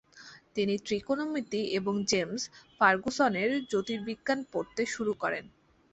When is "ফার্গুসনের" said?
2.79-3.51